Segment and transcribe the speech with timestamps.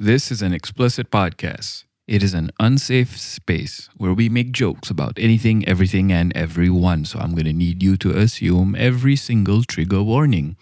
[0.00, 1.82] This is an explicit podcast.
[2.06, 7.04] It is an unsafe space where we make jokes about anything, everything, and everyone.
[7.04, 10.56] So I'm going to need you to assume every single trigger warning.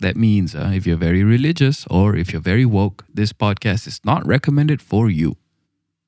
[0.00, 3.98] That means uh, if you're very religious or if you're very woke, this podcast is
[4.04, 5.38] not recommended for you.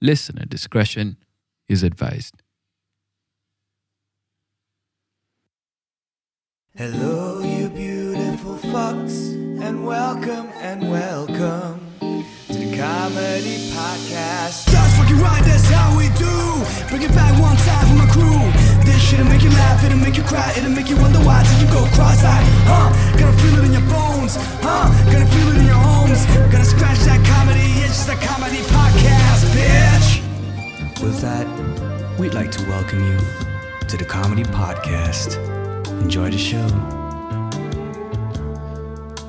[0.02, 1.16] Listener discretion
[1.68, 2.34] is advised.
[6.76, 11.77] Hello, you beautiful fucks, and welcome and welcome
[12.78, 14.70] comedy podcast.
[14.70, 16.30] Just fucking right, that's how we do.
[16.86, 18.38] Bring it back one time for my crew.
[18.86, 21.58] This shit'll make you laugh, it'll make you cry, it'll make you wonder why till
[21.58, 22.46] you go cross-eyed.
[22.70, 23.18] Huh?
[23.18, 24.86] Gonna feel it in your bones, huh?
[25.10, 26.24] Gonna feel it in your homes.
[26.52, 31.02] Gonna scratch that comedy itch, the comedy podcast, bitch.
[31.02, 31.46] With that,
[32.16, 33.18] we'd like to welcome you
[33.88, 35.34] to the comedy podcast.
[36.00, 37.07] Enjoy the show.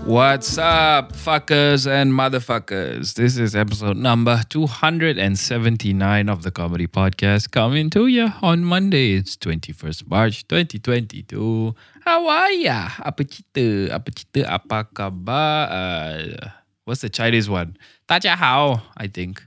[0.05, 3.13] What's up, fuckers and motherfuckers?
[3.13, 9.13] This is episode number 279 of the Comedy Podcast coming to you on Monday.
[9.13, 11.75] It's 21st March 2022.
[12.05, 12.89] How are ya?
[13.03, 13.93] Apa cita?
[13.93, 14.47] Apa cita?
[14.47, 15.67] Apa kabar?
[15.69, 16.49] Uh,
[16.85, 17.77] what's the Chinese one?
[18.07, 19.45] Taja hao, I think,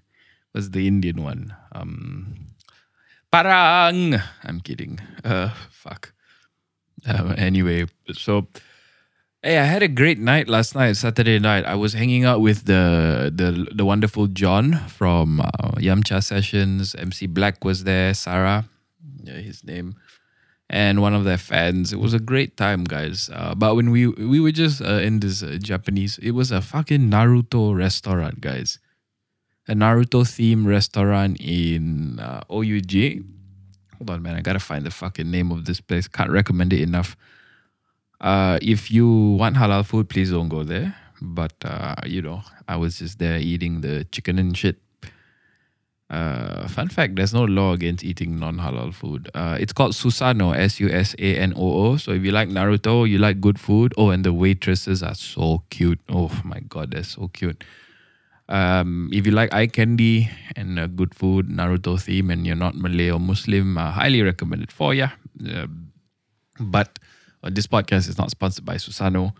[0.54, 1.56] was the Indian one.
[1.72, 2.52] Um,
[3.32, 4.20] parang.
[4.44, 5.00] I'm kidding.
[5.24, 6.12] Uh, fuck.
[7.06, 8.46] Um, anyway, so
[9.42, 11.64] hey, I had a great night last night, Saturday night.
[11.64, 16.94] I was hanging out with the the the wonderful John from uh, Yamcha Sessions.
[16.94, 18.64] MC Black was there, Sarah,
[19.22, 19.96] yeah, his name,
[20.70, 21.92] and one of their fans.
[21.92, 23.30] It was a great time, guys.
[23.32, 26.62] Uh, but when we we were just uh, in this uh, Japanese, it was a
[26.62, 28.78] fucking Naruto restaurant, guys.
[29.68, 33.22] A Naruto theme restaurant in uh, OUG.
[33.98, 34.34] Hold on, man.
[34.34, 36.08] I gotta find the fucking name of this place.
[36.08, 37.16] Can't recommend it enough.
[38.22, 40.94] Uh, if you want halal food, please don't go there.
[41.20, 44.76] But uh, you know, I was just there eating the chicken and shit.
[46.08, 49.30] Uh, fun fact: There's no law against eating non-halal food.
[49.34, 51.96] Uh, it's called Susanoo, S-U-S-A-N-O-O.
[51.96, 53.94] So if you like Naruto, you like good food.
[53.96, 56.00] Oh, and the waitresses are so cute.
[56.08, 57.64] Oh my god, they're so cute.
[58.48, 62.74] Um, if you like eye candy and uh, good food, Naruto theme, and you're not
[62.74, 65.08] Malay or Muslim, I highly recommend it for you.
[66.60, 66.98] but
[67.42, 69.32] uh, this podcast is not sponsored by Susanoo.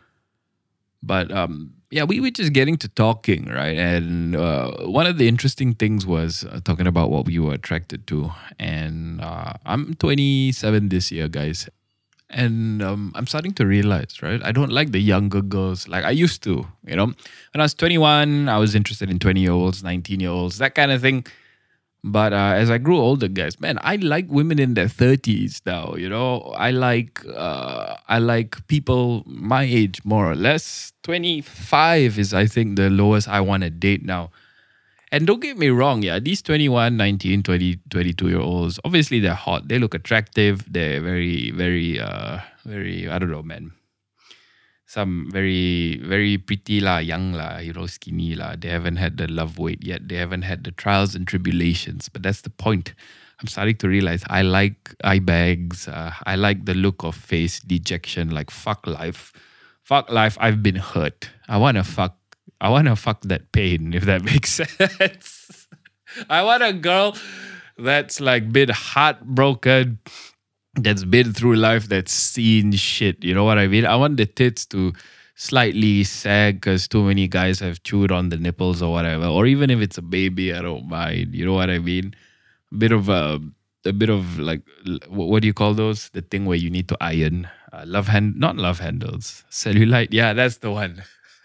[1.02, 3.76] But um, yeah, we were just getting to talking, right?
[3.76, 8.06] And uh, one of the interesting things was uh, talking about what we were attracted
[8.06, 8.32] to.
[8.58, 11.68] And uh, I'm 27 this year, guys.
[12.30, 14.40] And um, I'm starting to realize, right?
[14.42, 17.06] I don't like the younger girls like I used to, you know?
[17.06, 20.74] When I was 21, I was interested in 20 year olds, 19 year olds, that
[20.74, 21.26] kind of thing.
[22.04, 25.94] But uh, as I grew older, guys, man, I like women in their thirties now.
[25.94, 30.92] You know, I like uh, I like people my age more or less.
[31.04, 34.30] Twenty five is, I think, the lowest I want to date now.
[35.12, 39.34] And don't get me wrong, yeah, these 21, 19, 20, 22 year olds, obviously they're
[39.34, 39.68] hot.
[39.68, 40.64] They look attractive.
[40.72, 43.72] They're very, very, uh, very, I don't know, man.
[44.92, 48.60] Some very, very pretty lah, young lah, you skinny lah.
[48.60, 50.06] They haven't had the love weight yet.
[50.06, 52.10] They haven't had the trials and tribulations.
[52.10, 52.92] But that's the point.
[53.40, 55.88] I'm starting to realize I like eye bags.
[55.88, 58.36] Uh, I like the look of face dejection.
[58.36, 59.32] Like fuck life,
[59.80, 60.36] fuck life.
[60.38, 61.30] I've been hurt.
[61.48, 62.18] I want to fuck.
[62.60, 63.94] I want to fuck that pain.
[63.94, 65.68] If that makes sense.
[66.28, 67.16] I want a girl
[67.78, 70.00] that's like been heartbroken,
[70.74, 73.22] that's been through life, that's seen shit.
[73.22, 73.84] You know what I mean?
[73.86, 74.92] I want the tits to
[75.34, 79.26] slightly sag because too many guys have chewed on the nipples or whatever.
[79.26, 81.34] Or even if it's a baby, I don't mind.
[81.34, 82.14] You know what I mean?
[82.72, 83.40] A bit of a,
[83.84, 84.62] a bit of like,
[85.08, 86.08] what, what do you call those?
[86.10, 87.48] The thing where you need to iron.
[87.72, 89.44] Uh, love hand, not love handles.
[89.50, 90.08] Cellulite.
[90.10, 91.02] Yeah, that's the one.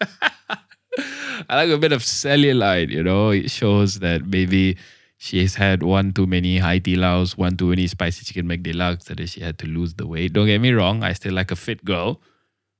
[1.48, 3.30] I like a bit of cellulite, you know.
[3.30, 4.76] It shows that maybe
[5.18, 6.96] she's had one too many high tea
[7.36, 10.32] one too many spicy chicken McDeluxe, that she had to lose the weight.
[10.32, 12.22] Don't get me wrong, I still like a fit girl.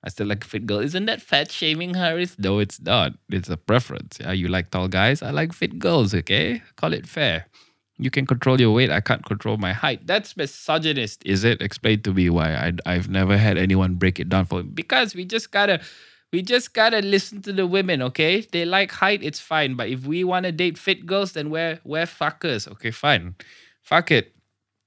[0.05, 0.79] I still like a fit girl.
[0.79, 2.17] Isn't that fat shaming her?
[2.19, 3.15] It's, no, it's not.
[3.31, 4.19] It's a preference.
[4.21, 5.23] Yeah, you like tall guys.
[5.23, 6.15] I like fit girls.
[6.15, 7.47] Okay, call it fair.
[7.99, 8.93] You can control your weight.
[8.93, 10.07] I can't control my height.
[10.07, 11.61] That's misogynist, is it?
[11.61, 12.55] Explain to me why.
[12.55, 14.71] I, I've never had anyone break it down for me.
[14.73, 15.81] Because we just gotta
[16.33, 18.41] we just gotta listen to the women, okay?
[18.41, 19.75] They like height, it's fine.
[19.75, 22.71] But if we wanna date fit girls, then we're we're fuckers.
[22.73, 23.35] Okay, fine.
[23.83, 24.35] Fuck it.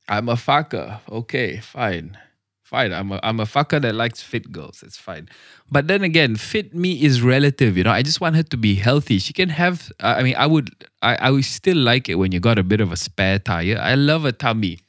[0.08, 1.00] I'm a fucker.
[1.10, 2.18] Okay, fine.
[2.64, 2.94] Fine.
[2.94, 4.84] I'm a I'm a fucker that likes fit girls.
[4.84, 5.28] It's fine.
[5.70, 7.92] But then again, fit me is relative, you know.
[7.92, 9.20] I just want her to be healthy.
[9.20, 10.70] She can have I mean, I would
[11.02, 13.78] I, I would still like it when you got a bit of a spare tire.
[13.82, 14.80] I love a tummy.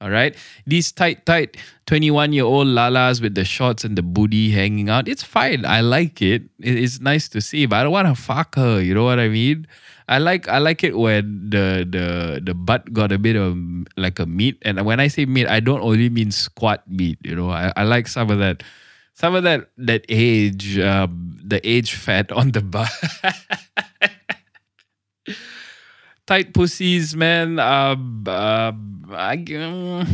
[0.00, 0.34] All right.
[0.66, 5.08] These tight, tight 21 year old lalas with the shorts and the booty hanging out,
[5.08, 5.66] it's fine.
[5.66, 6.48] I like it.
[6.58, 8.80] It- It's nice to see, but I don't want to fuck her.
[8.80, 9.66] You know what I mean?
[10.08, 13.54] I like I like it when the the the butt got a bit of
[13.96, 17.18] like a meat, and when I say meat, I don't only mean squat meat.
[17.22, 18.64] You know, I, I like some of that,
[19.14, 22.90] some of that that age, um, the age fat on the butt.
[26.30, 27.58] Tight pussies, man.
[27.58, 30.06] Um, um, I, um,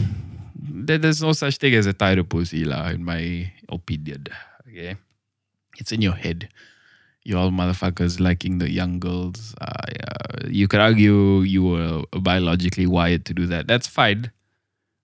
[0.88, 4.24] there- there's no such thing as a tighter pussy, lah, in my opinion.
[4.68, 4.96] Okay,
[5.78, 6.48] it's in your head.
[7.26, 9.52] You all motherfuckers liking the young girls.
[9.60, 13.66] Uh, yeah, you could argue you were biologically wired to do that.
[13.68, 14.30] That's fine.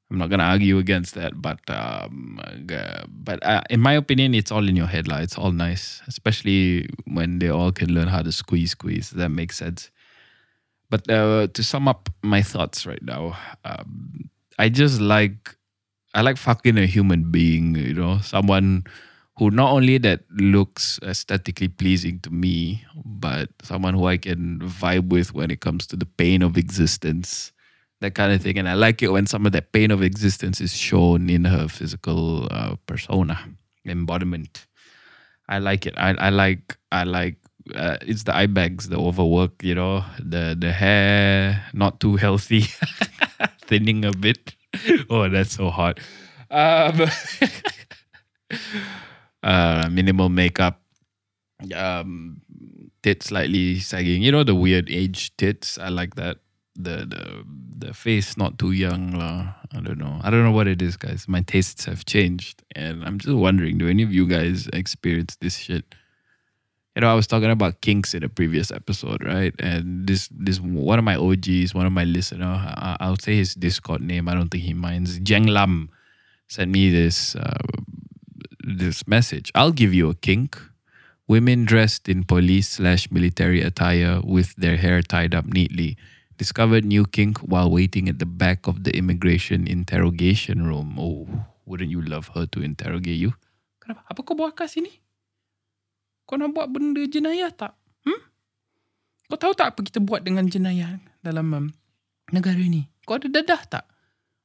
[0.09, 2.39] I'm not gonna argue against that, but um,
[2.71, 5.19] uh, but uh, in my opinion, it's all in your head, lah.
[5.25, 9.11] It's all nice, especially when they all can learn how to squeeze, squeeze.
[9.11, 9.91] That makes sense.
[10.93, 13.35] But uh, to sum up my thoughts right now,
[13.65, 14.29] um,
[14.59, 15.57] I just like
[16.13, 18.85] I like fucking a human being, you know, someone
[19.39, 25.09] who not only that looks aesthetically pleasing to me, but someone who I can vibe
[25.09, 27.53] with when it comes to the pain of existence,
[28.03, 28.59] that kind of thing.
[28.59, 31.69] And I like it when some of that pain of existence is shown in her
[31.69, 33.41] physical uh, persona,
[33.87, 34.67] embodiment.
[35.49, 35.95] I like it.
[35.97, 37.37] I, I like I like
[37.75, 42.67] uh, it's the eye bags, the overwork, you know, the the hair not too healthy,
[43.63, 44.55] thinning a bit.
[45.11, 46.01] Oh, that's so hot.
[46.51, 47.05] Um,
[49.43, 50.81] uh, minimal makeup,
[51.75, 52.41] um,
[53.03, 54.23] tits slightly sagging.
[54.23, 55.77] You know the weird age tits.
[55.77, 56.39] I like that.
[56.75, 57.45] The the
[57.87, 59.53] the face not too young lah.
[59.77, 60.21] I don't know.
[60.23, 61.29] I don't know what it is, guys.
[61.29, 65.59] My tastes have changed, and I'm just wondering, do any of you guys experience this
[65.59, 65.85] shit?
[66.95, 69.55] You know, I was talking about kinks in a previous episode, right?
[69.59, 73.55] And this this one of my OGs, one of my listener, I, I'll say his
[73.55, 74.29] Discord name.
[74.29, 75.19] I don't think he minds.
[75.21, 75.89] Jeng Lam
[76.49, 77.65] sent me this uh,
[78.61, 79.51] this message.
[79.55, 80.61] I'll give you a kink.
[81.29, 85.97] Women dressed in police slash military attire with their hair tied up neatly
[86.37, 90.99] discovered new kink while waiting at the back of the immigration interrogation room.
[90.99, 91.29] Oh,
[91.65, 93.33] wouldn't you love her to interrogate you?
[93.87, 95.02] Apa kau buat kat sini?
[96.33, 97.77] Kau nak buat benda jenayah tak?
[98.09, 98.17] Hmm?
[99.29, 101.67] Kau tahu tak apa kita buat dengan jenayah dalam um,
[102.33, 102.89] negara ni?
[103.05, 103.85] Kau ada dadah tak?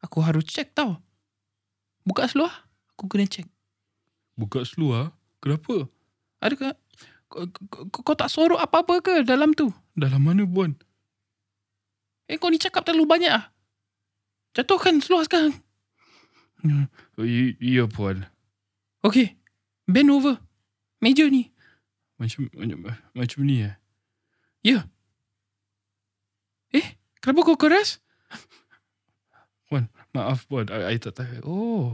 [0.03, 0.99] Aku harus check tau.
[2.03, 2.51] Buka seluar,
[2.91, 3.47] aku kena check.
[4.35, 5.15] Buka seluar?
[5.39, 5.87] Kenapa?
[6.43, 6.75] Adakah
[7.31, 9.71] kau, kau, kau tak sorok apa-apa ke dalam tu?
[9.95, 10.75] Dalam mana, Puan?
[12.27, 13.47] Eh, kau ni cakap terlalu banyak ah.
[14.59, 15.55] Jatuhkan seluar sekarang.
[17.23, 18.27] I- iya, Puan.
[19.07, 19.39] Okay,
[19.87, 20.35] bend over.
[20.99, 21.55] Meja ni.
[22.17, 22.79] Macam, macam,
[23.13, 23.75] macam ni eh?
[24.65, 24.89] Ya.
[26.73, 28.01] Eh, kenapa kau keras?
[29.69, 30.65] Puan, maaf Puan.
[30.69, 31.45] I tak tahu.
[31.45, 31.89] Oh.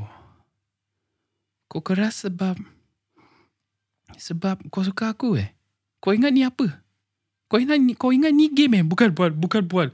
[1.67, 2.55] Kau keras sebab...
[4.13, 5.51] Sebab kau suka aku eh?
[5.99, 6.83] Kau ingat ni apa?
[7.49, 8.83] Kau ingat ni, kau ingat ni game eh?
[8.85, 9.89] Bukan Puan, bukan Puan.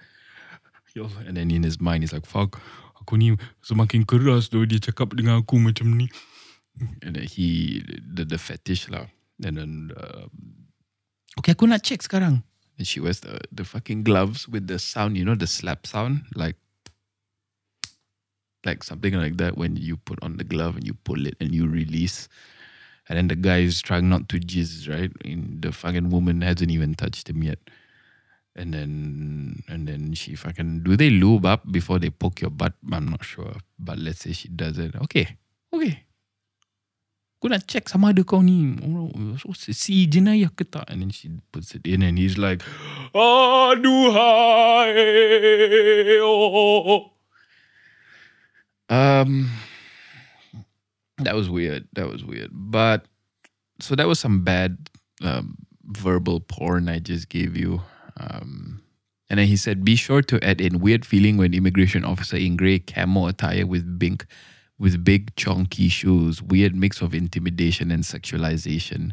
[0.93, 1.21] Ya Allah.
[1.25, 2.61] And then in his mind, he's like, fuck.
[2.99, 3.33] Aku ni
[3.65, 6.11] semakin keras tu dia cakap dengan aku macam ni.
[7.01, 9.09] And then he, the, the fetish lah.
[9.43, 10.27] And then, uh,
[11.39, 12.43] okay, aku nak check sekarang.
[12.77, 16.23] And she wears the, the fucking gloves with the sound, you know, the slap sound.
[16.35, 16.55] Like,
[18.65, 21.53] like something like that when you put on the glove and you pull it and
[21.53, 22.27] you release.
[23.07, 25.11] And then the guy is trying not to jizz, right?
[25.25, 27.59] And the fucking woman hasn't even touched him yet.
[28.55, 32.73] And then and then she fucking do they lube up before they poke your butt?
[32.91, 33.55] I'm not sure.
[33.79, 34.95] But let's say she does it.
[34.95, 35.37] Okay.
[35.73, 36.03] Okay.
[37.39, 40.83] Aku nak check sama ada kau ni oh, so, si jenayah ke tak.
[40.91, 42.59] And then she puts it in and he's like,
[43.15, 44.91] Aduhai.
[46.19, 47.15] Oh.
[48.91, 49.55] Um,
[51.23, 51.87] that was weird.
[51.95, 52.51] That was weird.
[52.51, 53.07] But
[53.79, 54.89] so that was some bad
[55.23, 55.55] um,
[55.85, 57.81] verbal porn I just gave you.
[58.19, 58.81] Um,
[59.29, 62.57] and then he said, be sure to add in weird feeling when immigration officer in
[62.57, 64.25] grey camo attire with big,
[64.79, 66.41] with big chunky shoes.
[66.41, 69.11] Weird mix of intimidation and sexualization.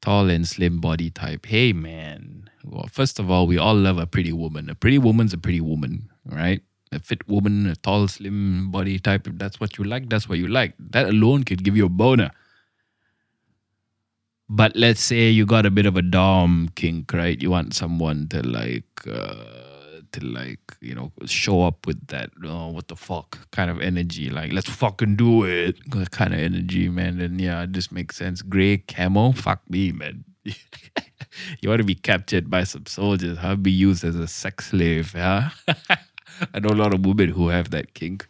[0.00, 1.46] Tall and slim body type.
[1.46, 2.50] Hey man.
[2.64, 4.70] Well, first of all, we all love a pretty woman.
[4.70, 6.62] A pretty woman's a pretty woman, right?
[6.90, 9.26] A fit woman, a tall, slim body type.
[9.26, 10.74] If that's what you like, that's what you like.
[10.78, 12.30] That alone could give you a boner.
[14.48, 17.40] But let's say you got a bit of a dom kink, right?
[17.40, 19.71] You want someone to like, uh,
[20.12, 24.30] to like, you know, show up with that, oh, what the fuck kind of energy.
[24.30, 25.78] Like, let's fucking do it
[26.10, 27.20] kind of energy, man.
[27.20, 28.42] And yeah, this makes sense.
[28.42, 30.24] Gray camo, fuck me, man.
[30.44, 33.56] you want to be captured by some soldiers, huh?
[33.56, 35.50] Be used as a sex slave, huh?
[36.54, 38.26] I know a lot of women who have that kink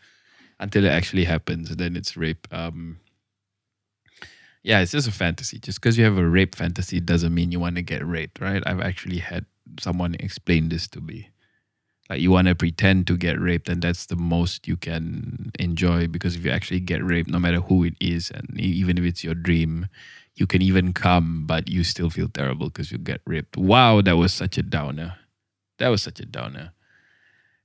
[0.61, 1.75] until it actually happens.
[1.75, 2.47] Then it's rape.
[2.53, 3.01] Um,
[4.63, 5.59] yeah, it's just a fantasy.
[5.59, 8.63] Just because you have a rape fantasy doesn't mean you want to get raped, right?
[8.67, 9.47] I've actually had
[9.81, 11.31] someone explain this to me.
[12.13, 16.09] Like you want to pretend to get raped, and that's the most you can enjoy
[16.09, 19.25] because if you actually get raped, no matter who it is, and even if it's
[19.25, 19.89] your dream,
[20.35, 23.57] you can even come, but you still feel terrible because you get raped.
[23.57, 25.17] Wow, that was such a downer.
[25.79, 26.73] That was such a downer.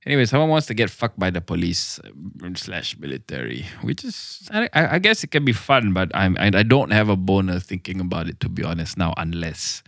[0.06, 2.00] Anyway, someone wants to get fucked by the police
[2.42, 6.62] um, slash military, which is I, I guess it can be fun, but I'm I
[6.62, 9.82] don't have a boner thinking about it to be honest now, unless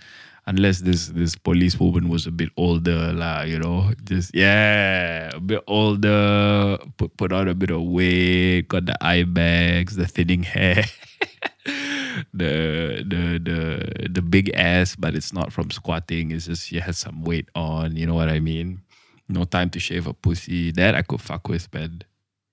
[0.46, 5.40] unless this this police woman was a bit older, lah, you know, just yeah, a
[5.40, 10.42] bit older, put put on a bit of weight, got the eye bags, the thinning
[10.42, 10.84] hair.
[12.34, 16.30] the the the the big ass, but it's not from squatting.
[16.30, 17.96] It's just she has some weight on.
[17.96, 18.82] You know what I mean?
[19.28, 20.72] No time to shave a pussy.
[20.72, 22.02] That I could fuck with, man.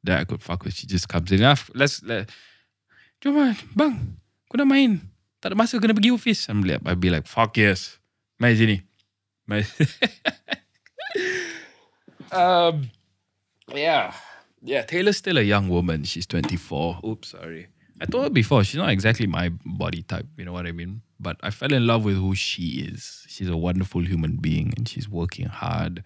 [0.03, 0.75] That I could fuck with.
[0.75, 1.44] She just comes in.
[1.44, 2.29] Ah, let's let.
[3.17, 3.98] Cuma bang,
[4.46, 5.01] kau dah main.
[5.41, 6.50] Tak ada masa kena pergi office.
[6.50, 8.01] I'm like, I'd be like, fuck yes.
[8.39, 8.82] Main sini.
[9.46, 9.65] Main.
[12.32, 12.89] um,
[13.74, 14.13] yeah.
[14.62, 16.03] Yeah, Taylor's still a young woman.
[16.03, 17.01] She's 24.
[17.06, 17.67] Oops, sorry.
[18.01, 21.01] I told her before, she's not exactly my body type, you know what I mean?
[21.20, 23.25] But I fell in love with who she is.
[23.27, 26.03] She's a wonderful human being and she's working hard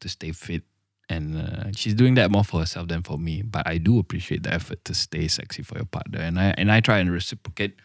[0.00, 0.62] to stay fit.
[1.08, 3.42] And uh, she's doing that more for herself than for me.
[3.42, 6.20] But I do appreciate the effort to stay sexy for your partner.
[6.20, 7.76] And I and I try and reciprocate.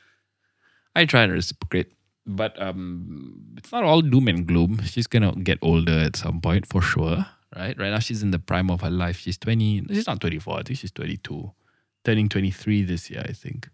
[0.95, 1.91] I try and reciprocate.
[2.25, 4.81] But um, it's not all doom and gloom.
[4.83, 7.25] She's gonna get older at some point for sure.
[7.55, 7.77] Right?
[7.77, 9.19] Right now she's in the prime of her life.
[9.19, 9.85] She's 20.
[9.89, 11.51] She's not 24, I think she's 22
[12.03, 13.69] turning 23 this year, I think.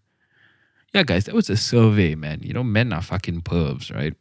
[0.94, 2.40] Yeah, guys, that was a survey, man.
[2.42, 4.16] You know, men are fucking pervs, right?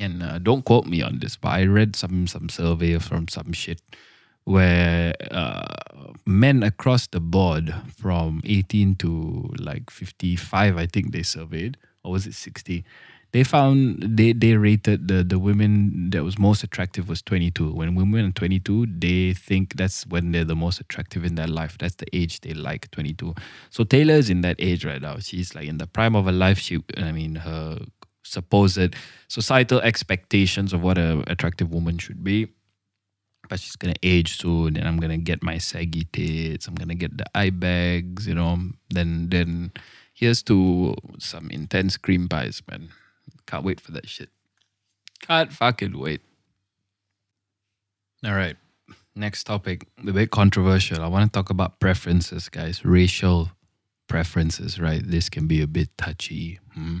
[0.00, 3.52] And uh, don't quote me on this, but I read some some survey from some
[3.52, 3.80] shit
[4.44, 11.76] where uh, men across the board from 18 to like 55, I think they surveyed,
[12.04, 12.84] or was it 60?
[13.32, 17.72] They found they they rated the the women that was most attractive was 22.
[17.72, 21.78] When women are 22, they think that's when they're the most attractive in their life.
[21.78, 23.34] That's the age they like, 22.
[23.70, 25.16] So Taylor's in that age right now.
[25.18, 26.58] She's like in the prime of her life.
[26.58, 27.78] She, I mean, her
[28.22, 28.94] supposed
[29.28, 32.48] societal expectations of what a attractive woman should be.
[33.48, 36.68] But she's gonna age soon, and I'm gonna get my saggy tits.
[36.68, 38.58] I'm gonna get the eye bags, you know.
[38.90, 39.72] Then then
[40.22, 42.90] here's to some intense cream pies, man.
[43.44, 44.28] Can't wait for that shit.
[45.20, 46.20] Can't fucking wait.
[48.24, 48.56] All right.
[49.16, 51.02] Next topic, a bit controversial.
[51.02, 52.84] I want to talk about preferences, guys.
[52.84, 53.50] Racial
[54.08, 55.02] preferences, right?
[55.04, 56.60] This can be a bit touchy.
[56.72, 56.98] Hmm?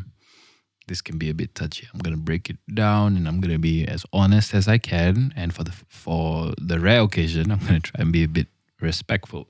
[0.88, 1.86] This can be a bit touchy.
[1.94, 5.32] I'm gonna break it down, and I'm gonna be as honest as I can.
[5.36, 8.48] And for the for the rare occasion, I'm gonna try and be a bit
[8.80, 9.46] respectful.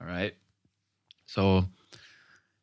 [0.00, 0.36] All right.
[1.26, 1.66] So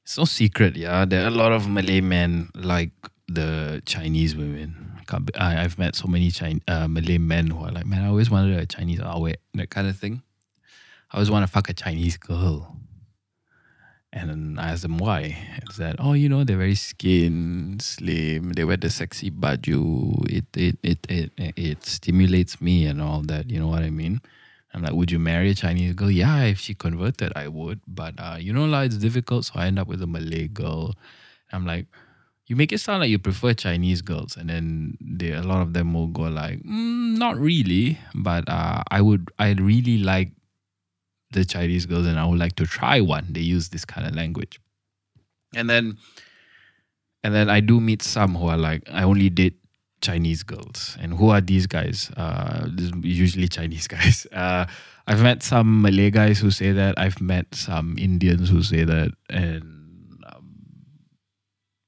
[0.09, 1.05] it's no secret, yeah.
[1.05, 2.89] There are a lot of Malay men like
[3.27, 5.03] the Chinese women.
[5.37, 8.31] I, I've met so many Chinese, uh, Malay men who are like, man, I always
[8.31, 10.23] wanted a Chinese awet, that kind of thing.
[11.11, 12.75] I always want to fuck a Chinese girl.
[14.11, 15.37] And I asked them why.
[15.57, 20.45] It's that, oh, you know, they're very skin, slim, they wear the sexy baju, it,
[20.57, 24.21] it, it, it, it stimulates me and all that, you know what I mean?
[24.73, 26.11] I'm like, would you marry a Chinese girl?
[26.11, 27.81] Yeah, if she converted, I would.
[27.87, 30.93] But uh, you know, like, it's difficult, so I end up with a Malay girl.
[31.51, 31.87] I'm like,
[32.45, 35.73] you make it sound like you prefer Chinese girls, and then they, a lot of
[35.73, 40.31] them will go like, mm, not really, but uh, I would, I really like
[41.31, 43.27] the Chinese girls, and I would like to try one.
[43.29, 44.59] They use this kind of language,
[45.55, 45.97] and then,
[47.23, 49.57] and then I do meet some who are like, I only date
[50.01, 52.11] Chinese girls, and who are these guys?
[52.15, 52.67] Uh,
[53.01, 54.25] usually Chinese guys.
[54.31, 54.65] Uh,
[55.07, 56.97] I've met some Malay guys who say that.
[56.97, 59.79] I've met some Indians who say that, and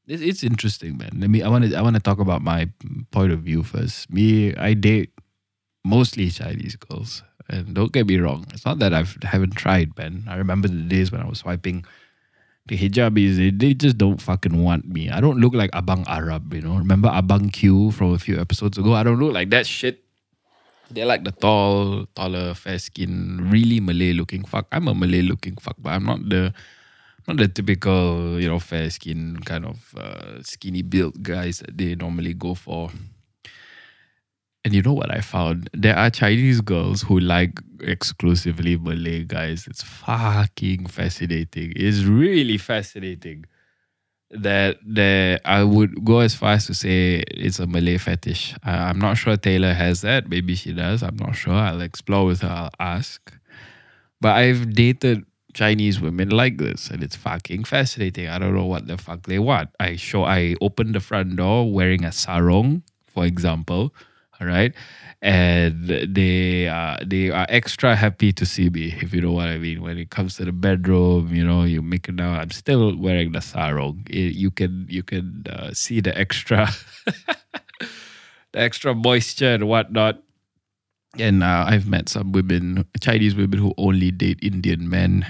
[0.08, 1.12] it's, it's interesting, man.
[1.20, 1.42] Let me.
[1.42, 1.76] I want to.
[1.76, 2.70] I want to talk about my
[3.12, 4.12] point of view first.
[4.12, 5.12] Me, I date
[5.86, 8.46] mostly Chinese girls, and don't get me wrong.
[8.54, 10.26] It's not that I've haven't tried, man.
[10.28, 11.86] I remember the days when I was swiping
[12.72, 13.36] the hijabis.
[13.36, 15.12] They, they just don't fucking want me.
[15.12, 16.80] I don't look like Abang Arab, you know.
[16.80, 18.96] Remember Abang Q from a few episodes ago?
[18.96, 20.00] I don't look like that shit.
[20.90, 24.68] They're like the tall, taller, fair skin, really Malay looking fuck.
[24.72, 26.54] I'm a Malay looking fuck, but I'm not the
[27.28, 31.96] not the typical, you know, fair skin kind of uh, skinny built guys that they
[31.96, 32.90] normally go for.
[34.64, 35.70] And you know what I found?
[35.74, 39.66] There are Chinese girls who like exclusively Malay guys.
[39.68, 41.74] It's fucking fascinating.
[41.76, 43.46] It's really fascinating.
[44.32, 48.56] that that I would go as far as to say it's a Malay fetish.
[48.64, 50.30] I'm not sure Taylor has that.
[50.30, 51.04] Maybe she does.
[51.04, 51.54] I'm not sure.
[51.54, 52.48] I'll explore with her.
[52.50, 53.34] I'll ask.
[54.22, 58.30] But I've dated Chinese women like this, and it's fucking fascinating.
[58.30, 59.70] I don't know what the fuck they want.
[59.80, 60.24] I show.
[60.24, 63.94] I open the front door wearing a sarong, for example.
[64.42, 64.74] Right,
[65.22, 69.60] and they are they are extra happy to see me, if you know what I
[69.60, 69.84] mean.
[69.84, 72.34] When it comes to the bedroom, you know, you make it now.
[72.34, 74.08] I'm still wearing the sarong.
[74.10, 76.70] It, you can you can uh, see the extra,
[78.52, 80.24] the extra moisture and whatnot.
[81.20, 85.28] And uh, I've met some women, Chinese women, who only date Indian men.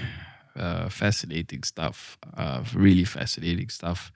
[0.56, 2.16] Uh, fascinating stuff.
[2.36, 4.12] Uh, really fascinating stuff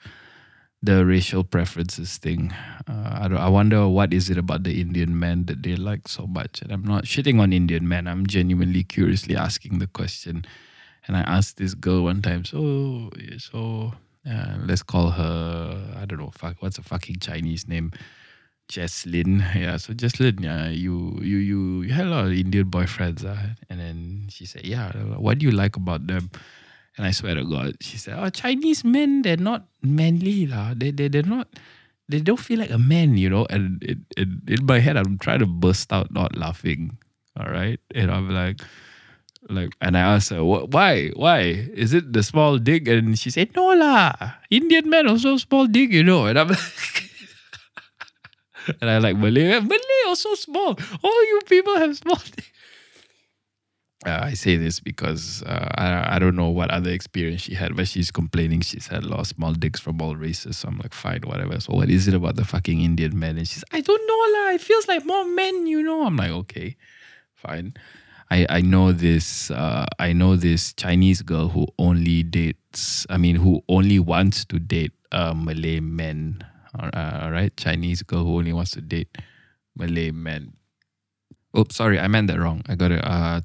[0.86, 2.54] the racial preferences thing.
[2.88, 6.08] Uh, I, don't, I wonder what is it about the Indian men that they like
[6.08, 6.62] so much.
[6.62, 8.06] And I'm not shitting on Indian men.
[8.06, 10.46] I'm genuinely curiously asking the question.
[11.06, 13.92] And I asked this girl one time, so so
[14.28, 17.92] uh, let's call her I don't know, fuck, what's a fucking Chinese name?
[18.68, 19.42] Jesslyn.
[19.54, 23.54] Yeah, so Jesslyn, yeah, you you you you had a lot of Indian boyfriends, uh?
[23.70, 26.30] and then she said, yeah, what do you like about them?
[26.96, 30.46] And I swear to God, she said, "Oh, Chinese men, they're not manly.
[30.46, 31.48] They they they're not.
[32.08, 35.18] They don't feel like a man, you know." And it, it, in my head, I'm
[35.18, 36.96] trying to burst out, not laughing.
[37.36, 38.64] All right, and I'm like,
[39.50, 41.12] like, and I asked her, "Why?
[41.12, 41.68] Why?
[41.76, 44.40] Is it the small dick?" And she said, "No lah.
[44.48, 47.12] Indian men also small dick, you know." And I'm like.
[48.80, 49.60] and I like Malay.
[49.60, 50.78] Malay also small.
[51.02, 52.52] All you people have small dick.
[54.04, 57.74] Uh, I say this because uh, I, I don't know what other experience she had,
[57.74, 60.58] but she's complaining she's had a lot of small dicks from all races.
[60.58, 61.58] So I'm like, fine, whatever.
[61.60, 63.38] So what is it about the fucking Indian men?
[63.38, 64.50] And she's, I don't know lah.
[64.54, 66.04] It feels like more men, you know.
[66.04, 66.76] I'm like, okay,
[67.34, 67.72] fine.
[68.30, 69.50] I I know this.
[69.50, 73.06] Uh, I know this Chinese girl who only dates.
[73.08, 76.44] I mean, who only wants to date uh, Malay men.
[76.78, 79.16] Uh, all right, Chinese girl who only wants to date
[79.76, 80.52] Malay men.
[81.56, 82.62] Oops, sorry, I meant that wrong.
[82.68, 83.40] I got it uh.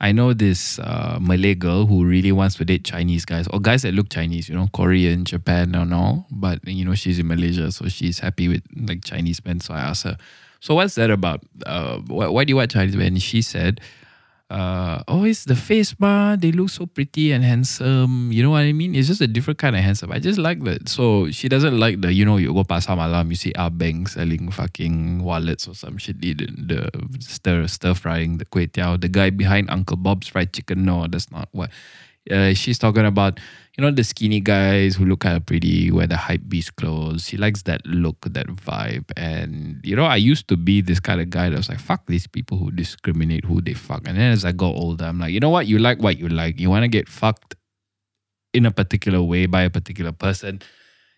[0.00, 3.82] I know this uh, Malay girl who really wants to date Chinese guys or guys
[3.82, 6.26] that look Chinese, you know, Korean, Japan, and all.
[6.28, 9.60] But you know, she's in Malaysia, so she's happy with like Chinese men.
[9.60, 10.18] So I asked her,
[10.58, 11.44] "So what's that about?
[11.64, 13.80] Uh, why, why do you want Chinese men?" She said,
[14.52, 16.36] uh, oh, it's the face, ma.
[16.36, 18.30] They look so pretty and handsome.
[18.30, 18.94] You know what I mean?
[18.94, 20.12] It's just a different kind of handsome.
[20.12, 20.90] I just like that.
[20.90, 24.06] So she doesn't like the, you know, you go pasar malam, you see our Beng
[24.06, 26.20] selling fucking wallets or some shit.
[26.20, 29.00] The, the stir stir frying the kway teow.
[29.00, 30.84] The guy behind Uncle Bob's fried chicken.
[30.84, 31.70] No, that's not what.
[32.30, 33.40] Uh, she's talking about
[33.76, 37.26] you know the skinny guys who look kind of pretty, wear the hype beast clothes.
[37.26, 41.20] She likes that look, that vibe, and you know I used to be this kind
[41.20, 44.02] of guy that was like, fuck these people who discriminate who they fuck.
[44.06, 45.66] And then as I got older, I'm like, you know what?
[45.66, 46.60] You like what you like.
[46.60, 47.56] You want to get fucked
[48.52, 50.60] in a particular way by a particular person.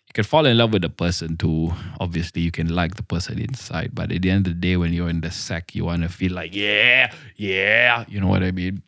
[0.07, 1.73] You can fall in love with the person too.
[1.99, 4.93] Obviously, you can like the person inside, but at the end of the day, when
[4.93, 8.05] you're in the sack, you want to feel like, yeah, yeah.
[8.09, 8.83] You know what I mean?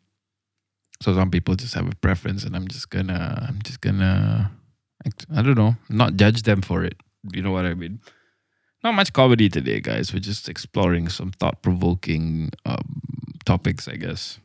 [1.01, 4.51] So some people just have a preference, and I'm just gonna, I'm just gonna,
[5.35, 6.97] I don't know, not judge them for it.
[7.33, 8.01] You know what I mean?
[8.83, 10.13] Not much comedy today, guys.
[10.13, 13.01] We're just exploring some thought-provoking um,
[13.45, 14.39] topics, I guess.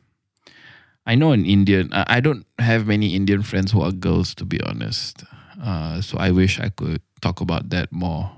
[1.06, 1.90] I know an Indian.
[1.92, 5.24] I don't have many Indian friends who are girls, to be honest.
[5.62, 8.30] Uh, so I wish I could talk about that more,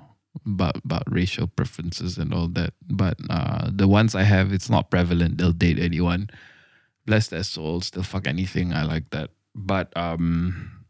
[0.47, 2.75] about about racial preferences and all that.
[2.89, 5.39] But uh, the ones I have, it's not prevalent.
[5.39, 6.31] They'll date anyone
[7.07, 9.31] bless their souls they'll fuck anything i like that.
[9.55, 10.83] But um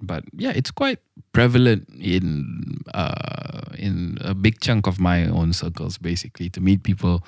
[0.00, 0.98] but yeah it's quite
[1.32, 7.24] prevalent in uh in a big chunk of my own circles basically to meet people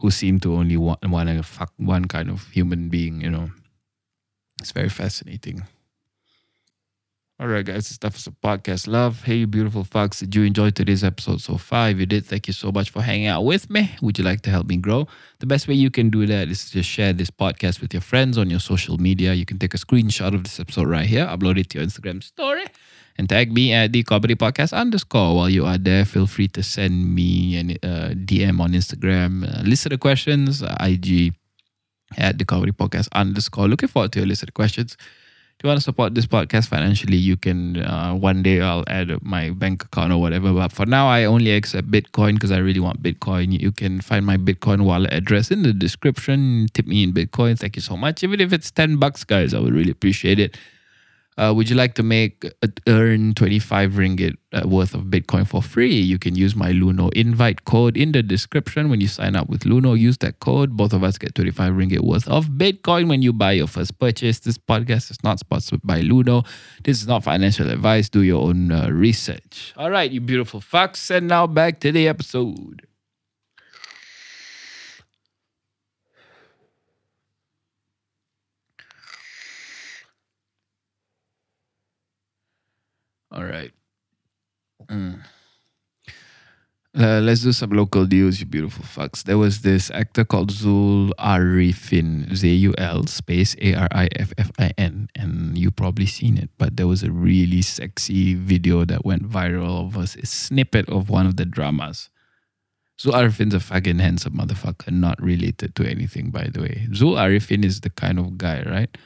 [0.00, 3.50] who seem to only want, want to fuck one kind of human being you know.
[4.60, 5.62] It's very fascinating
[7.40, 8.86] all right, guys, this stuff is a podcast.
[8.86, 10.18] Love, hey, you beautiful fucks.
[10.18, 11.88] Did you enjoy today's episode so far?
[11.88, 13.92] If you did, thank you so much for hanging out with me.
[14.02, 15.08] Would you like to help me grow?
[15.38, 18.02] The best way you can do that is to just share this podcast with your
[18.02, 19.32] friends on your social media.
[19.32, 22.22] You can take a screenshot of this episode right here, upload it to your Instagram
[22.22, 22.64] story,
[23.16, 25.34] and tag me at the comedy podcast underscore.
[25.34, 29.48] While you are there, feel free to send me a uh, DM on Instagram.
[29.48, 31.32] Uh, list of the questions, uh, IG
[32.18, 33.66] at the comedy podcast underscore.
[33.66, 34.98] Looking forward to your list of questions
[35.62, 37.78] you want to support this podcast financially, you can.
[37.78, 40.52] Uh, one day I'll add my bank account or whatever.
[40.52, 43.58] But for now, I only accept Bitcoin because I really want Bitcoin.
[43.60, 46.68] You can find my Bitcoin wallet address in the description.
[46.72, 47.58] Tip me in Bitcoin.
[47.58, 48.22] Thank you so much.
[48.22, 50.56] Even if it's ten bucks, guys, I would really appreciate it.
[51.38, 55.62] Uh, would you like to make uh, earn 25 ringgit uh, worth of Bitcoin for
[55.62, 55.94] free?
[55.94, 59.62] You can use my Luno invite code in the description when you sign up with
[59.62, 59.98] Luno.
[59.98, 60.76] Use that code.
[60.76, 64.40] Both of us get 25 ringgit worth of Bitcoin when you buy your first purchase.
[64.40, 66.46] This podcast is not sponsored by Luno.
[66.84, 68.08] This is not financial advice.
[68.08, 69.72] Do your own uh, research.
[69.76, 71.10] All right, you beautiful fucks.
[71.10, 72.86] And now back to the episode.
[83.30, 83.70] All right.
[84.88, 85.20] Mm.
[86.98, 89.22] Uh, let's do some local deals, you beautiful fucks.
[89.22, 94.32] There was this actor called Zul Ariffin, Z U L space A R I F
[94.36, 96.50] F I N, and you probably seen it.
[96.58, 101.26] But there was a really sexy video that went viral of a snippet of one
[101.26, 102.10] of the dramas.
[103.00, 106.88] Zul Ariffin's a fucking handsome motherfucker, not related to anything, by the way.
[106.90, 108.98] Zul Ariffin is the kind of guy, right?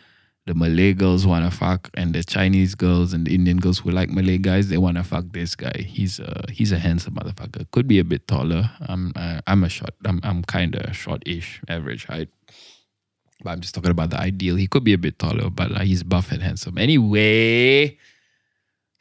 [0.47, 3.91] The Malay girls want to fuck, and the Chinese girls and the Indian girls who
[3.91, 5.73] like Malay guys, they want to fuck this guy.
[5.79, 7.71] He's a he's a handsome motherfucker.
[7.71, 8.71] Could be a bit taller.
[8.81, 9.95] I'm uh, I'm a short.
[10.05, 12.29] I'm I'm kind of short-ish, average height.
[13.43, 14.57] But I'm just talking about the ideal.
[14.57, 16.79] He could be a bit taller, but like, he's buff and handsome.
[16.79, 17.99] Anyway,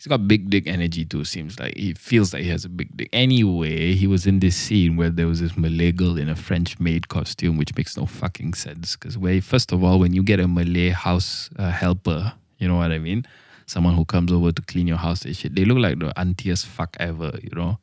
[0.03, 1.77] He's got big dick energy too, seems like.
[1.77, 3.07] He feels like he has a big dick.
[3.13, 6.77] Anyway, he was in this scene where there was this Malay girl in a French
[6.77, 8.97] maid costume, which makes no fucking sense.
[8.97, 12.75] Because, where, first of all, when you get a Malay house uh, helper, you know
[12.75, 13.25] what I mean?
[13.65, 16.65] Someone who comes over to clean your house and shit, they look like the auntiest
[16.65, 17.79] fuck ever, you know?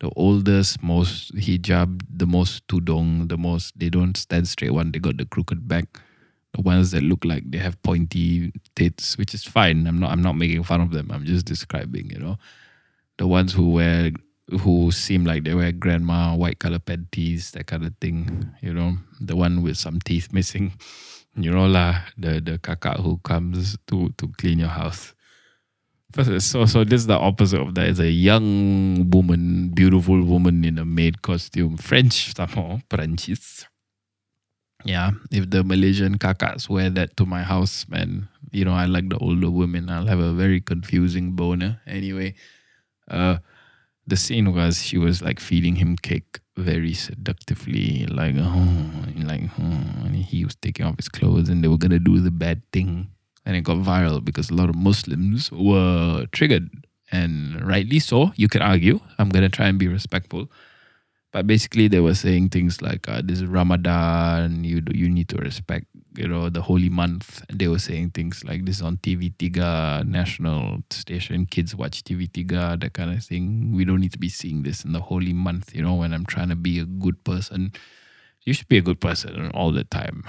[0.00, 4.98] The oldest, most hijab, the most tudong, the most, they don't stand straight one, they
[4.98, 6.00] got the crooked back
[6.54, 9.86] the ones that look like they have pointy tits, which is fine.
[9.86, 11.10] I'm not I'm not making fun of them.
[11.10, 12.38] I'm just describing, you know.
[13.18, 14.12] The ones who wear
[14.60, 18.50] who seem like they wear grandma white color panties, that kind of thing.
[18.62, 20.72] You know, the one with some teeth missing.
[21.36, 25.18] You know lah, the the kakak who comes to to clean your house.
[26.38, 27.88] So so this is the opposite of that.
[27.88, 33.66] It's a young woman, beautiful woman in a maid costume, French somehow, Frenchies
[34.84, 39.08] yeah, if the Malaysian kakaks wear that to my house, man, you know, I like
[39.08, 39.88] the older women.
[39.88, 41.80] I'll have a very confusing boner.
[41.86, 42.34] Anyway,
[43.08, 43.38] uh,
[44.06, 48.90] the scene was she was like feeding him cake very seductively, like, oh,
[49.24, 52.30] like, oh, and he was taking off his clothes and they were gonna do the
[52.30, 53.08] bad thing.
[53.46, 56.70] And it got viral because a lot of Muslims were triggered.
[57.12, 59.00] And rightly so, you can argue.
[59.18, 60.48] I'm gonna try and be respectful
[61.34, 64.62] but basically, they were saying things like, uh, "This is Ramadan.
[64.62, 68.14] You do, you need to respect, you know, the holy month." And they were saying
[68.14, 71.46] things like, "This is on TV Tiga national station.
[71.50, 72.78] Kids watch TV Tiga.
[72.78, 73.74] That kind of thing.
[73.74, 75.74] We don't need to be seeing this in the holy month.
[75.74, 77.72] You know, when I'm trying to be a good person,
[78.46, 80.22] you should be a good person all the time.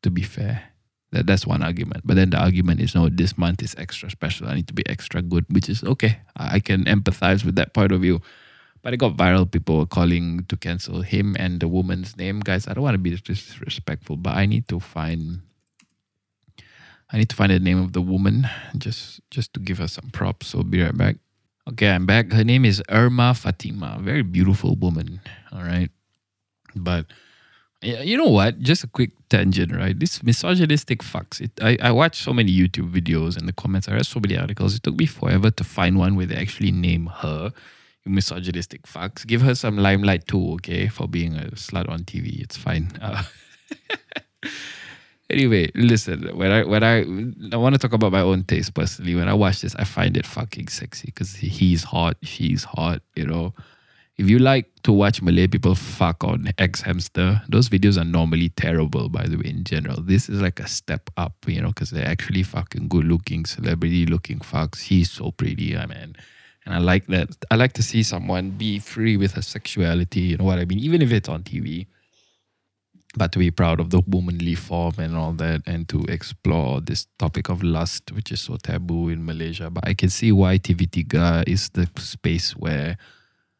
[0.00, 0.72] To be fair."
[1.12, 2.06] That, that's one argument.
[2.06, 4.48] But then the argument is, no, this month is extra special.
[4.48, 6.20] I need to be extra good, which is okay.
[6.36, 8.22] I can empathize with that point of view.
[8.82, 9.50] But it got viral.
[9.50, 12.40] People were calling to cancel him and the woman's name.
[12.40, 15.42] Guys, I don't want to be disrespectful, but I need to find
[17.12, 20.10] I need to find the name of the woman just just to give her some
[20.10, 20.48] props.
[20.48, 21.16] So be right back.
[21.68, 22.32] Okay, I'm back.
[22.32, 23.98] Her name is Irma Fatima.
[24.00, 25.20] Very beautiful woman.
[25.52, 25.90] All right.
[26.74, 27.06] But
[27.82, 28.60] you know what?
[28.60, 29.98] Just a quick tangent, right?
[29.98, 31.40] This misogynistic fucks.
[31.40, 33.88] It, I, I watched so many YouTube videos and the comments.
[33.88, 34.74] I read so many articles.
[34.74, 37.52] It took me forever to find one where they actually name her
[38.10, 39.26] misogynistic fucks.
[39.26, 42.40] Give her some limelight too, okay, for being a slut on TV.
[42.40, 42.90] It's fine.
[43.00, 43.22] Uh,
[45.30, 46.36] anyway, listen.
[46.36, 47.00] When I when I
[47.52, 49.14] I want to talk about my own taste personally.
[49.14, 53.02] When I watch this, I find it fucking sexy because he's hot, she's hot.
[53.14, 53.54] You know,
[54.18, 59.08] if you like to watch Malay people fuck on xHamster, those videos are normally terrible.
[59.08, 61.34] By the way, in general, this is like a step up.
[61.46, 64.82] You know, because they're actually fucking good looking, celebrity looking fucks.
[64.82, 66.16] He's so pretty, I mean
[66.70, 67.30] and I like that.
[67.50, 70.78] I like to see someone be free with her sexuality, you know what I mean?
[70.78, 71.86] Even if it's on TV.
[73.16, 77.08] But to be proud of the womanly form and all that, and to explore this
[77.18, 79.68] topic of lust, which is so taboo in Malaysia.
[79.68, 82.96] But I can see why TV Tiga is the space where,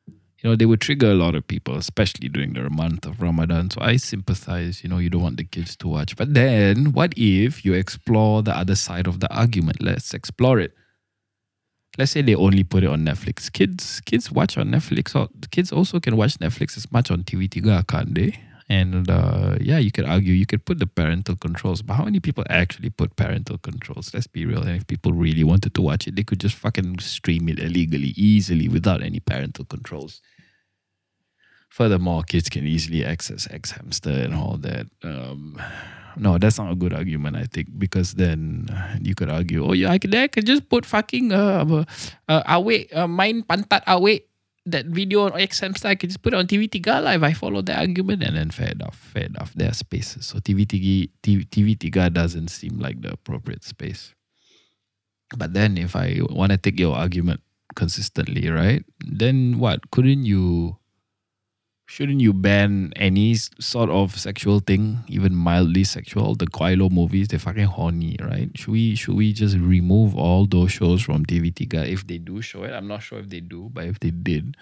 [0.07, 3.71] you know, they would trigger a lot of people, especially during the month of Ramadan.
[3.71, 6.15] So I sympathize, you know, you don't want the kids to watch.
[6.15, 9.83] But then, what if you explore the other side of the argument?
[9.83, 10.75] Let's explore it
[12.01, 13.53] let's say they only put it on Netflix.
[13.53, 17.49] Kids kids watch on Netflix or kids also can watch Netflix as much on TV
[17.49, 18.41] Tiga, can't they?
[18.71, 22.21] And uh, yeah, you could argue you could put the parental controls, but how many
[22.21, 24.15] people actually put parental controls?
[24.15, 24.63] Let's be real.
[24.63, 28.15] And if people really wanted to watch it, they could just fucking stream it illegally,
[28.17, 30.23] easily, without any parental controls.
[31.71, 34.87] Furthermore, kids can easily access xHamster and all that.
[35.03, 35.55] Um,
[36.17, 38.69] no, that's not a good argument, I think, because then
[39.01, 41.85] you could argue, oh yeah, I could, I could just put fucking uh,
[42.29, 44.27] uh, away, uh, mine pantat away
[44.67, 45.87] that video on xHamster.
[45.87, 47.23] I could just put it on TV3 Live.
[47.23, 49.55] I follow that argument, and then fair enough, fair enough.
[49.55, 54.15] There are spaces, so TV3 TV, TV3 doesn't seem like the appropriate space.
[55.37, 57.41] But then, if I want to take your argument
[57.77, 58.85] consistently, right?
[58.99, 59.91] Then what?
[59.91, 60.77] Couldn't you?
[61.91, 66.37] Shouldn't you ban any sort of sexual thing, even mildly sexual?
[66.37, 68.49] The Quilo movies, they're fucking horny, right?
[68.55, 72.63] Should we should we just remove all those shows from TV3 if they do show
[72.63, 72.71] it?
[72.71, 74.57] I'm not sure if they do, but if they did,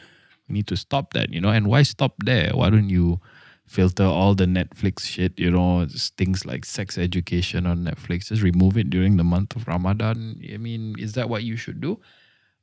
[0.49, 1.51] we need to stop that, you know.
[1.51, 2.53] And why stop there?
[2.55, 3.21] Why don't you
[3.67, 5.87] filter all the Netflix shit, you know,
[6.17, 10.41] things like sex education on Netflix, just remove it during the month of Ramadan?
[10.51, 12.01] I mean, is that what you should do?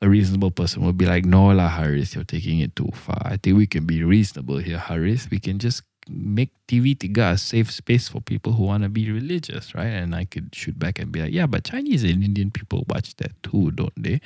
[0.06, 3.20] A reasonable person would be like, no lah, Haris, you're taking it too far.
[3.26, 5.28] I think we can be reasonable here, Haris.
[5.32, 9.74] We can just make TV3 a safe space for people who want to be religious,
[9.74, 9.88] right?
[9.88, 13.15] And I could shoot back and be like, yeah, but Chinese and Indian people watch
[13.15, 14.22] that too, don't they?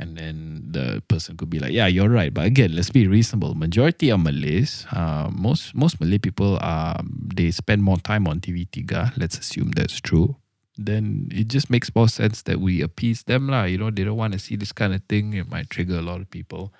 [0.00, 2.34] And then the person could be like, yeah, you're right.
[2.34, 3.54] But again, let's be reasonable.
[3.54, 4.86] Majority are Malays.
[4.90, 7.00] Uh, most most Malay people, are
[7.34, 9.16] they spend more time on TV3.
[9.16, 10.36] Let's assume that's true
[10.76, 13.64] then it just makes more sense that we appease them lah.
[13.64, 15.32] You know, they don't want to see this kind of thing.
[15.32, 16.72] It might trigger a lot of people.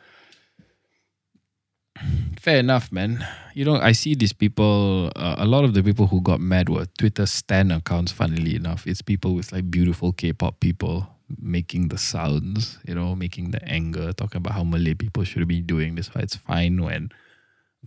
[2.40, 3.26] Fair enough, man.
[3.54, 5.10] You know, I see these people.
[5.16, 8.12] Uh, a lot of the people who got mad were Twitter stan accounts.
[8.12, 11.08] Funnily enough, it's people with like beautiful K-pop people
[11.40, 12.78] making the sounds.
[12.86, 16.14] You know, making the anger, talking about how Malay people should be doing this.
[16.14, 17.10] Why it's fine when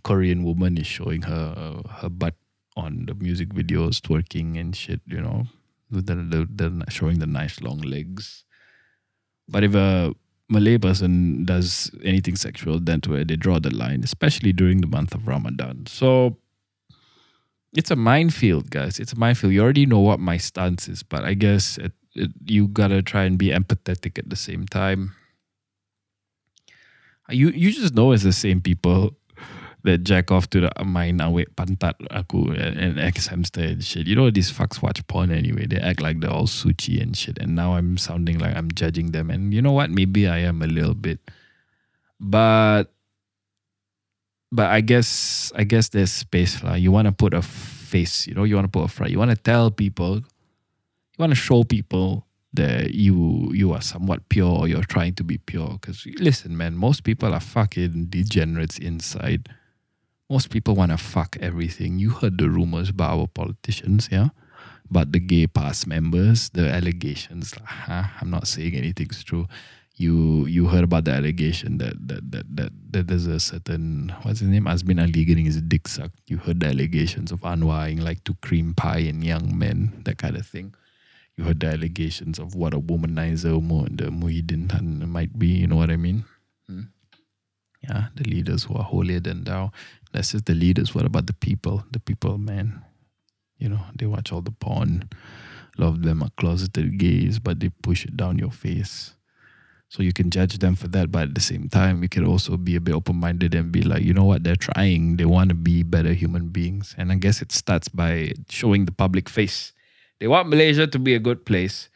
[0.04, 2.36] Korean woman is showing her her butt
[2.76, 5.02] on the music videos, twerking and shit.
[5.06, 5.46] You know,
[5.90, 8.44] the, the, the showing the nice long legs.
[9.48, 10.14] But if a
[10.50, 15.14] Malay person does anything sexual, then where they draw the line, especially during the month
[15.14, 15.86] of Ramadan.
[15.88, 16.38] So
[17.76, 19.00] it's a minefield, guys.
[19.00, 19.54] It's a minefield.
[19.54, 23.24] You already know what my stance is, but I guess it, it, you gotta try
[23.26, 25.16] and be empathetic at the same time.
[27.30, 29.16] You you just know it's the same people
[29.84, 34.08] that jack off to the main ah, awet pantat aku and xHamster and shit.
[34.08, 35.68] You know these fucks watch porn anyway.
[35.68, 37.38] They act like they're all suchi and shit.
[37.40, 39.30] And now I'm sounding like I'm judging them.
[39.30, 39.90] And you know what?
[39.90, 41.20] Maybe I am a little bit.
[42.20, 42.92] But
[44.52, 46.76] but I guess I guess there's space lah.
[46.76, 49.12] You want to put a face, you know, you want to put a front.
[49.12, 54.28] You want to tell people, you want to show people that you you are somewhat
[54.28, 55.80] pure or you're trying to be pure.
[55.80, 59.48] Because listen, man, most people are fucking degenerates inside
[60.30, 61.98] most people want to fuck everything.
[61.98, 64.30] You heard the rumors about our politicians, yeah?
[64.92, 68.06] But the gay past members, the allegations, huh?
[68.22, 69.48] I'm not saying anything's true.
[69.96, 74.40] You you heard about the allegation that that that that, that there's a certain what's
[74.40, 74.66] his name?
[74.66, 76.18] Azmin Ali getting his dick sucked.
[76.28, 80.38] You heard the allegations of Anwar like to cream pie and young men, that kind
[80.38, 80.74] of thing.
[81.36, 85.76] You heard the allegations of what a womanizer Mo the Muhyiddin might be, you know
[85.76, 86.26] what I mean?
[86.68, 86.92] Hmm?
[87.84, 89.72] Yeah, the leaders who are holier than thou.
[90.12, 90.96] That's just the leaders.
[90.96, 91.84] What about the people?
[91.92, 92.84] The people, man.
[93.58, 95.10] You know, they watch all the porn.
[95.78, 99.16] Of them are closeted gays, but they push it down your face.
[99.88, 102.58] So you can judge them for that, but at the same time, you can also
[102.58, 105.18] be a bit open minded and be like, you know what, they're trying.
[105.18, 106.94] They want to be better human beings.
[106.98, 109.74] And I guess it starts by showing the public face.
[110.20, 111.89] They want Malaysia to be a good place.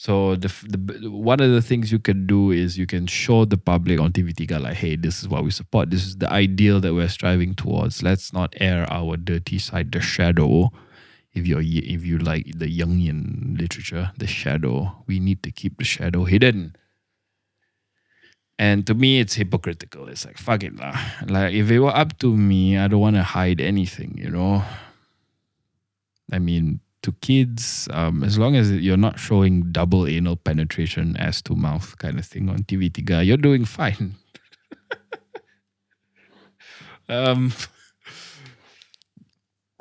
[0.00, 3.58] So the, the one of the things you can do is you can show the
[3.58, 5.90] public on TV3 like, hey, this is what we support.
[5.90, 8.02] This is the ideal that we're striving towards.
[8.02, 10.70] Let's not air our dirty side, the shadow.
[11.34, 15.84] If you're if you like the Jungian literature, the shadow, we need to keep the
[15.84, 16.76] shadow hidden.
[18.58, 20.08] And to me, it's hypocritical.
[20.08, 20.96] It's like fuck it lah.
[21.28, 24.16] Like if it were up to me, I don't want to hide anything.
[24.16, 24.64] You know.
[26.32, 31.40] I mean, to kids, um, as long as you're not showing double anal penetration as
[31.42, 34.16] to mouth kind of thing on TV3, you're doing fine.
[37.08, 37.52] um,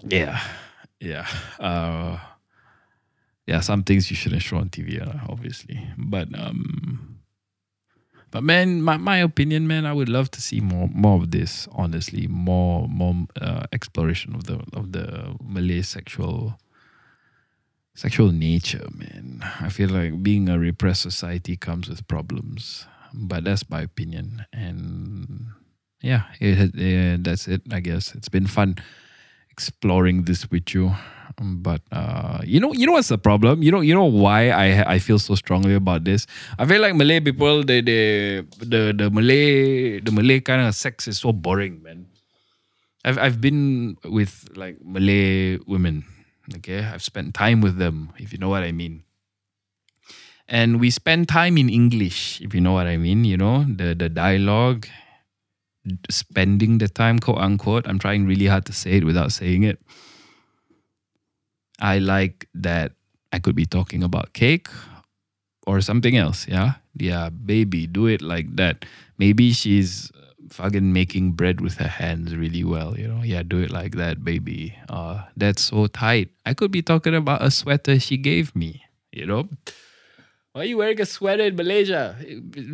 [0.04, 0.42] yeah,
[1.00, 1.28] yeah,
[1.60, 2.18] uh,
[3.46, 3.60] yeah.
[3.60, 7.20] Some things you shouldn't show on TV, uh, obviously, but um,
[8.32, 11.68] but man, my, my opinion, man, I would love to see more more of this.
[11.74, 16.58] Honestly, more more uh, exploration of the of the Malay sexual
[18.00, 19.44] sexual nature, man.
[19.60, 24.48] I feel like being a repressed society comes with problems, but that's my opinion.
[24.54, 25.52] And
[26.00, 27.62] yeah, it, it, that's it.
[27.68, 28.80] I guess it's been fun
[29.52, 30.96] exploring this with you.
[31.42, 33.64] But uh, you know, you know what's the problem?
[33.64, 36.28] You know, you know why I I feel so strongly about this.
[36.58, 41.08] I feel like Malay people, they they the the Malay the Malay kind of sex
[41.08, 42.08] is so boring, man.
[43.04, 46.04] I've I've been with like Malay women.
[46.56, 49.04] Okay, I've spent time with them, if you know what I mean.
[50.48, 53.24] And we spend time in English, if you know what I mean.
[53.24, 54.88] You know the the dialogue,
[56.10, 57.88] spending the time, quote unquote.
[57.88, 59.78] I'm trying really hard to say it without saying it.
[61.80, 62.94] I like that
[63.32, 64.68] I could be talking about cake
[65.68, 66.48] or something else.
[66.48, 68.86] Yeah, yeah, baby, do it like that.
[69.18, 70.12] Maybe she's
[70.50, 73.24] fucking making bread with her hands really well, you know.
[73.24, 74.76] Yeah, do it like that, baby.
[74.90, 76.30] Uh, that's so tight.
[76.46, 79.48] I could be talking about a sweater she gave me, you know.
[80.54, 82.18] Why are you wearing a sweater in Malaysia?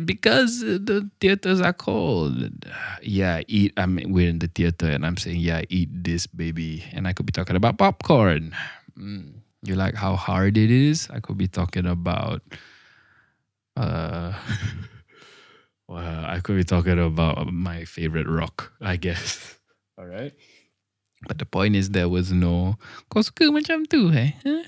[0.04, 2.64] Because the theaters are cold.
[3.02, 3.74] Yeah, eat.
[3.76, 6.84] I mean, we're in the theater, and I'm saying, yeah, eat this, baby.
[6.92, 8.56] And I could be talking about popcorn.
[8.98, 9.44] Mm.
[9.62, 11.08] You like how hard it is?
[11.12, 12.40] I could be talking about.
[13.76, 14.32] Uh,
[15.88, 19.58] well, I could be talking about my favorite rock, I guess.
[19.98, 20.32] All right.
[21.26, 22.76] But the point is, there was no.
[23.08, 24.34] Kau suka macam tu, eh?
[24.44, 24.66] Huh?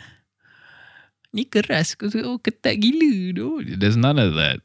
[1.35, 3.61] Ni keras, kau suka, oh, ketat gila, no?
[3.61, 4.63] There's none of that.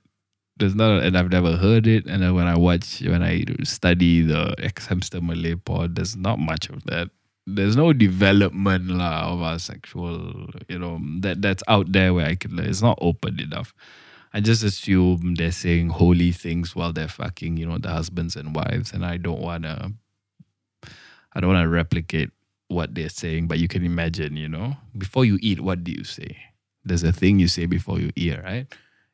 [0.56, 2.06] There's none, and I've never heard it.
[2.06, 6.70] And then when I watch, when I study the xHamster Malay pod, there's not much
[6.70, 7.10] of that.
[7.46, 12.36] There's no development lah of our sexual, you know, that that's out there where I
[12.36, 12.56] could.
[12.62, 13.74] It's not open enough.
[14.34, 18.56] I just assume they're saying holy things while they're fucking, you know, the husbands and
[18.56, 19.92] wives, and I don't wanna,
[21.34, 22.32] I don't wanna replicate
[22.68, 23.48] what they're saying.
[23.48, 26.38] But you can imagine, you know, before you eat, what do you say?
[26.84, 28.66] There's a thing you say before you eat, right?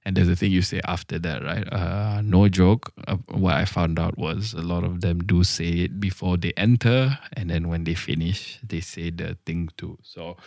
[0.06, 1.72] And there's a thing you say after that, right?
[1.72, 2.94] Uh, no joke.
[3.06, 6.54] Uh, what I found out was a lot of them do say it before they
[6.56, 9.98] enter, and then when they finish, they say the thing too.
[10.02, 10.38] So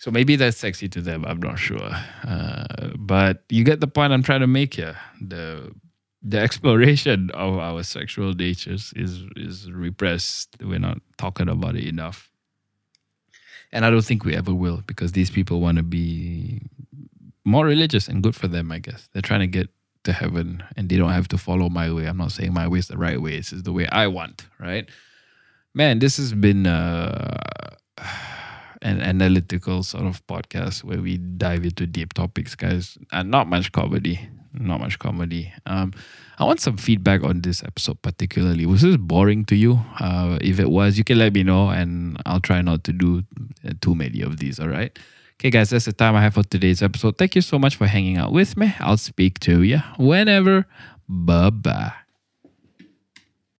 [0.00, 1.26] so maybe that's sexy to them.
[1.26, 1.90] I'm not sure.
[2.26, 4.96] Uh, but you get the point I'm trying to make here.
[5.20, 5.72] The
[6.22, 10.56] the exploration of our sexual natures is is repressed.
[10.62, 12.30] We're not talking about it enough.
[13.72, 16.62] And I don't think we ever will because these people want to be
[17.44, 19.06] more religious and good for them, I guess.
[19.12, 19.68] They're trying to get
[20.04, 22.06] to heaven and they don't have to follow my way.
[22.06, 23.36] I'm not saying my way is the right way.
[23.36, 24.88] This is the way I want, right?
[25.74, 27.76] Man, this has been uh
[28.82, 33.72] an analytical sort of podcast where we dive into deep topics, guys, and not much
[33.72, 34.28] comedy.
[34.52, 35.52] Not much comedy.
[35.66, 35.92] Um,
[36.38, 38.66] I want some feedback on this episode, particularly.
[38.66, 39.78] Was this boring to you?
[40.00, 43.22] Uh, if it was, you can let me know, and I'll try not to do
[43.64, 44.58] uh, too many of these.
[44.58, 44.98] All right.
[45.38, 47.16] Okay, guys, that's the time I have for today's episode.
[47.16, 48.74] Thank you so much for hanging out with me.
[48.80, 50.66] I'll speak to you whenever.
[51.08, 51.99] Bye bye.